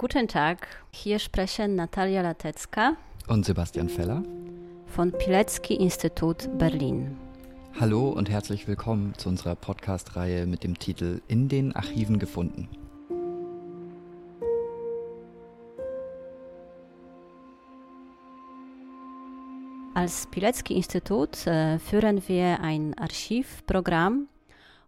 [0.00, 2.96] Guten Tag, hier sprechen Natalia Latecka
[3.28, 4.22] und Sebastian Feller
[4.86, 7.18] von Pilecki Institut Berlin.
[7.78, 12.66] Hallo und herzlich willkommen zu unserer Podcast-Reihe mit dem Titel In den Archiven gefunden.
[19.92, 24.28] Als Pilecki Institut äh, führen wir ein Archivprogramm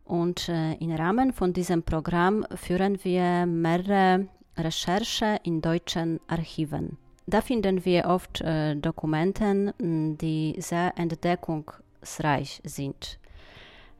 [0.06, 4.26] und äh, im Rahmen von diesem Programm führen wir mehrere
[4.56, 6.98] Recherche in deutschen Archiven.
[7.26, 9.72] Da finden wir oft äh, Dokumenten,
[10.18, 13.18] die sehr entdeckungsreich sind.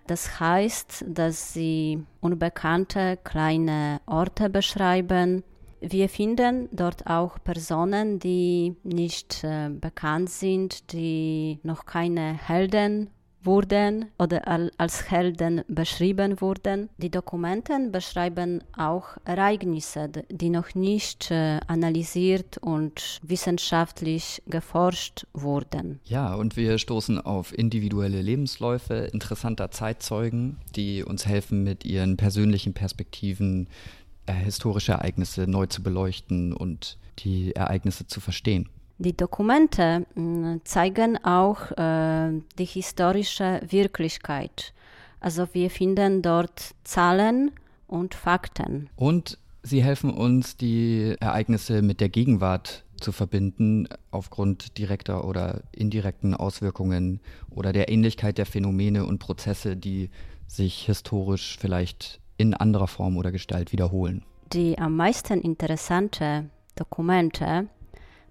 [0.07, 5.45] Das heißt, dass sie unbekannte kleine Orte beschreiben.
[5.81, 13.11] Wir finden dort auch Personen, die nicht äh, bekannt sind, die noch keine Helden
[13.45, 14.47] wurden oder
[14.79, 16.89] als Helden beschrieben wurden.
[16.99, 26.01] Die Dokumente beschreiben auch Ereignisse, die noch nicht äh, analysiert und wissenschaftlich geforscht wurden.
[26.05, 32.75] Ja, und wir stoßen auf individuelle Lebensläufe interessanter Zeitzeugen, die uns helfen, mit ihren persönlichen
[32.75, 33.69] Perspektiven
[34.27, 38.69] äh, historische Ereignisse neu zu beleuchten und die Ereignisse zu verstehen.
[38.99, 44.73] Die Dokumente mm, zeigen auch äh, die historische Wirklichkeit.
[45.21, 47.53] Also wir finden dort Zahlen
[47.87, 48.91] und Fakten.
[48.97, 56.35] Und sie helfen uns, die Ereignisse mit der Gegenwart zu verbinden, aufgrund direkter oder indirekten
[56.35, 57.21] Auswirkungen
[57.51, 60.11] oder der Ähnlichkeit der Phänomene und Prozesse, die
[60.47, 64.25] sich historisch vielleicht in anderer Form oder Gestalt wiederholen.
[64.53, 67.69] Die am meisten interessante Dokumente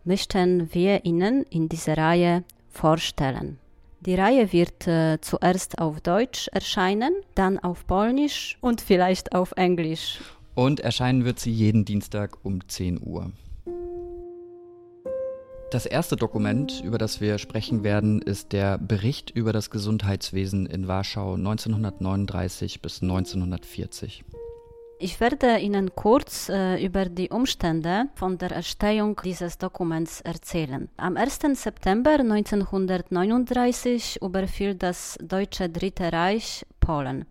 [0.03, 3.59] möchten wir Ihnen in dieser Reihe vorstellen.
[4.01, 10.19] Die Reihe wird äh, zuerst auf Deutsch erscheinen, dann auf Polnisch und vielleicht auf Englisch.
[10.55, 13.31] Und erscheinen wird sie jeden Dienstag um 10 Uhr.
[15.71, 20.87] Das erste Dokument, über das wir sprechen werden, ist der Bericht über das Gesundheitswesen in
[20.87, 24.25] Warschau 1939 bis 1940.
[25.03, 30.89] Ich werde Ihnen kurz äh, über die Umstände von der Erstellung dieses Dokuments erzählen.
[30.95, 31.39] Am 1.
[31.55, 37.25] September 1939 überfiel das Deutsche Dritte Reich Polen.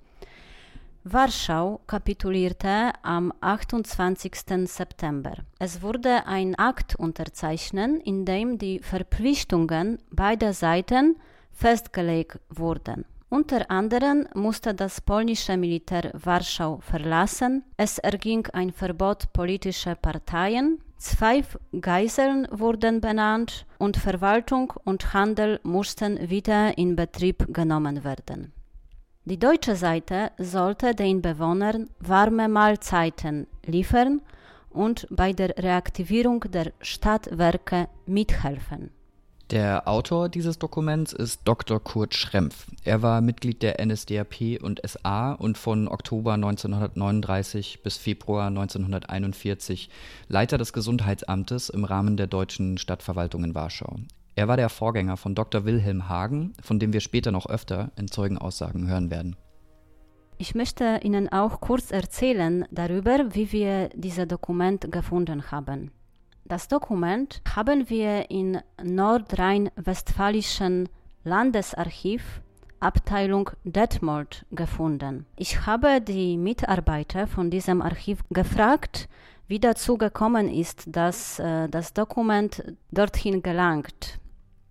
[1.04, 4.66] Warschau kapitulierte am 28.
[4.66, 5.34] September.
[5.60, 11.20] Es wurde ein Akt unterzeichnet, in dem die Verpflichtungen beider Seiten
[11.52, 13.04] festgelegt wurden.
[13.32, 17.62] Unter anderem musste das polnische Militär Warschau verlassen.
[17.76, 20.80] Es erging ein Verbot politischer Parteien.
[20.98, 21.44] Zwei
[21.80, 28.52] Geiseln wurden benannt und Verwaltung und Handel mussten wieder in Betrieb genommen werden.
[29.24, 34.22] Die deutsche Seite sollte den Bewohnern warme Mahlzeiten liefern
[34.70, 38.90] und bei der Reaktivierung der Stadtwerke mithelfen.
[39.50, 41.82] Der Autor dieses Dokuments ist Dr.
[41.82, 42.68] Kurt Schrempf.
[42.84, 49.90] Er war Mitglied der NSDAP und SA und von Oktober 1939 bis Februar 1941
[50.28, 53.96] Leiter des Gesundheitsamtes im Rahmen der deutschen Stadtverwaltung in Warschau.
[54.36, 55.64] Er war der Vorgänger von Dr.
[55.64, 59.34] Wilhelm Hagen, von dem wir später noch öfter in Zeugenaussagen hören werden.
[60.38, 65.90] Ich möchte Ihnen auch kurz erzählen darüber, wie wir dieses Dokument gefunden haben.
[66.50, 70.88] Das Dokument haben wir in Nordrhein-Westfälischen
[71.22, 72.40] Landesarchiv
[72.80, 75.26] Abteilung Detmold gefunden.
[75.36, 79.08] Ich habe die Mitarbeiter von diesem Archiv gefragt,
[79.46, 84.18] wie dazu gekommen ist, dass äh, das Dokument dorthin gelangt.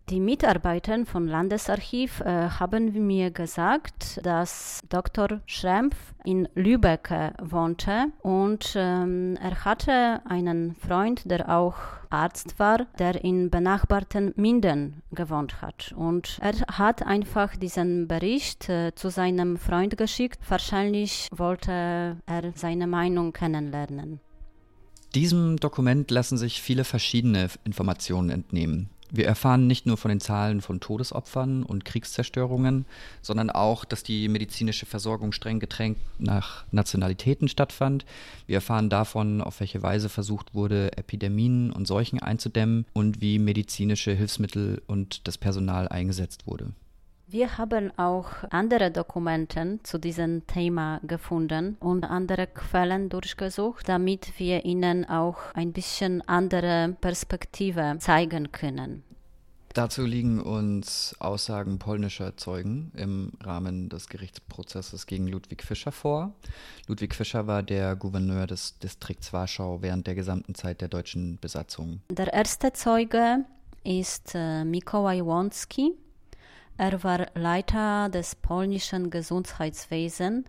[0.09, 5.39] Die Mitarbeiter von Landesarchiv äh, haben mir gesagt, dass Dr.
[5.45, 11.75] Schrempf in Lübeck wohnte und ähm, er hatte einen Freund, der auch
[12.09, 15.93] Arzt war, der in benachbarten Minden gewohnt hat.
[15.95, 20.39] Und er hat einfach diesen Bericht äh, zu seinem Freund geschickt.
[20.49, 24.21] Wahrscheinlich wollte er seine Meinung kennenlernen.
[25.13, 28.89] Diesem Dokument lassen sich viele verschiedene Informationen entnehmen.
[29.11, 32.85] Wir erfahren nicht nur von den Zahlen von Todesopfern und Kriegszerstörungen,
[33.21, 38.05] sondern auch, dass die medizinische Versorgung streng getränkt nach Nationalitäten stattfand.
[38.45, 44.11] Wir erfahren davon, auf welche Weise versucht wurde, Epidemien und Seuchen einzudämmen und wie medizinische
[44.11, 46.71] Hilfsmittel und das Personal eingesetzt wurde.
[47.31, 54.65] Wir haben auch andere Dokumente zu diesem Thema gefunden und andere Quellen durchgesucht, damit wir
[54.65, 59.03] Ihnen auch ein bisschen andere Perspektive zeigen können.
[59.75, 66.33] Dazu liegen uns Aussagen polnischer Zeugen im Rahmen des Gerichtsprozesses gegen Ludwig Fischer vor.
[66.87, 72.01] Ludwig Fischer war der Gouverneur des Distrikts Warschau während der gesamten Zeit der deutschen Besatzung.
[72.09, 73.45] Der erste Zeuge
[73.83, 76.08] ist äh, Mikołaj Łącki.
[76.79, 80.45] Er war Leiter des polnischen Gesundheitswesens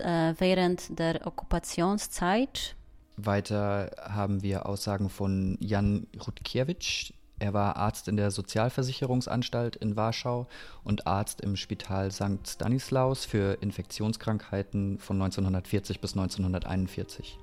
[0.00, 2.74] äh, während der Okkupationszeit.
[3.18, 10.46] Weiter haben wir Aussagen von Jan Rutkiewicz, er war Arzt in der Sozialversicherungsanstalt in Warschau
[10.84, 12.48] und Arzt im Spital St.
[12.48, 17.38] Stanislaus für Infektionskrankheiten von 1940 bis 1941.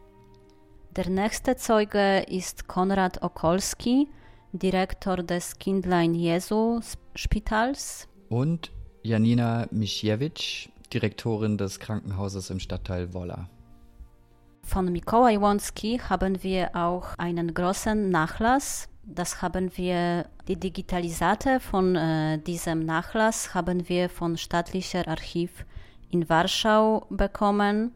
[0.96, 4.08] Der nächste Zeuge ist Konrad Okolski,
[4.54, 6.82] Direktor des Kindlein Jesu
[7.16, 8.08] Spitals.
[8.30, 8.72] Und
[9.04, 13.50] Janina Mischjewitsch, Direktorin des Krankenhauses im Stadtteil Wola.
[14.64, 21.96] Von Mikołaj Łącki haben wir auch einen großen Nachlass das haben wir, die Digitalisate von
[21.96, 25.66] äh, diesem Nachlass haben wir von Staatlicher Archiv
[26.10, 27.92] in Warschau bekommen.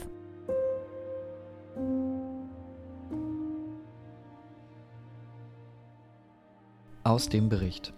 [7.04, 7.94] Aus dem Bericht.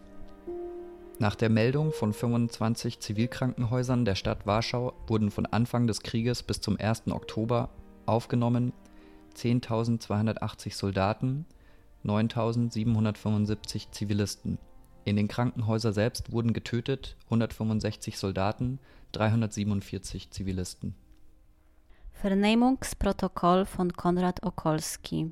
[1.22, 6.62] Nach der Meldung von 25 Zivilkrankenhäusern der Stadt Warschau wurden von Anfang des Krieges bis
[6.62, 7.10] zum 1.
[7.12, 7.70] Oktober
[8.08, 8.74] aufgenommen
[9.36, 11.46] 10.280 Soldaten,
[12.04, 14.58] 9.775 Zivilisten.
[15.06, 18.80] In den Krankenhäusern selbst wurden getötet 165 Soldaten,
[19.12, 20.96] 347 Zivilisten.
[22.14, 25.32] Vernehmungsprotokoll von Konrad Okolski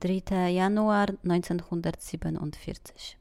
[0.00, 0.48] 3.
[0.48, 3.17] Januar 1947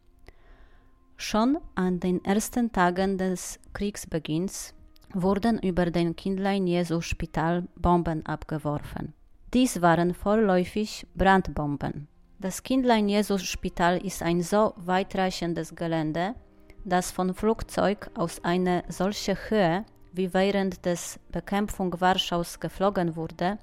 [1.29, 4.73] Schon an den ersten Tagen des Kriegsbeginns
[5.13, 9.13] wurden über den Kindlein Jesu Spital Bomben abgeworfen.
[9.53, 12.07] Dies waren vorläufig Brandbomben.
[12.39, 16.33] Das Kindlein Jesus Spital ist ein so weitreichendes Gelände,
[16.85, 19.83] dass von Flugzeug aus einer solchen Höhe,
[20.13, 23.57] wie während des Bekämpfung Warschaus geflogen wurde,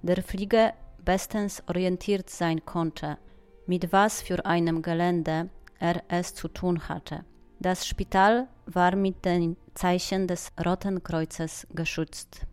[0.00, 0.72] der Flieger
[1.04, 3.18] bestens orientiert sein konnte,
[3.66, 7.24] mit was für einem Gelände er es zu tun hatte.
[7.60, 12.46] Das Spital war mit den Zeichen des Roten Kreuzes geschützt.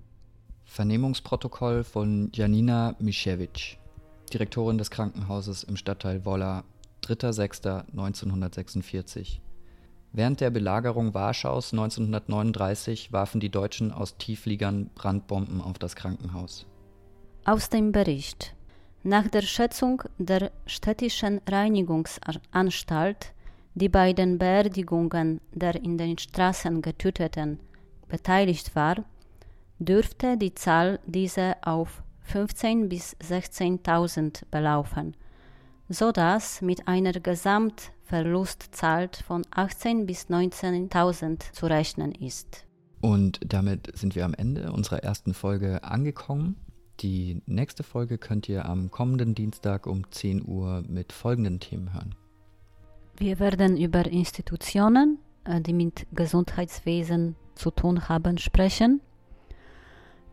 [0.63, 3.77] Vernehmungsprotokoll von Janina Mischewitsch,
[4.33, 6.63] Direktorin des Krankenhauses im Stadtteil Wola,
[7.03, 9.41] 3.6.1946.
[10.13, 16.65] Während der Belagerung Warschaus 1939 warfen die Deutschen aus Tieffliegern Brandbomben auf das Krankenhaus.
[17.45, 18.56] Aus dem Bericht.
[19.03, 23.33] Nach der Schätzung der städtischen Reinigungsanstalt,
[23.74, 27.59] die bei den Beerdigungen der in den Straßen Getöteten
[28.07, 29.04] beteiligt war,
[29.80, 35.16] dürfte die Zahl dieser auf 15.000 bis 16.000 belaufen,
[35.90, 42.66] sodass mit einer Gesamtverlustzahl von 18.000 bis 19.000 zu rechnen ist.
[43.02, 46.56] Und damit sind wir am Ende unserer ersten Folge angekommen.
[47.02, 52.14] Die nächste Folge könnt ihr am kommenden Dienstag um 10 Uhr mit folgenden Themen hören.
[53.18, 59.02] Wir werden über Institutionen, äh, die mit Gesundheitswesen zu tun haben, sprechen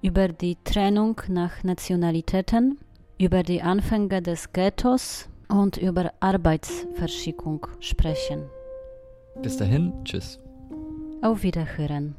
[0.02, 2.78] über die Trennung nach Nationalitäten,
[3.18, 8.44] über die Anfänge des Ghettos und über Arbeitsverschickung sprechen.
[9.42, 10.38] Bis dahin, tschüss.
[11.22, 12.14] Auf Wiederhören.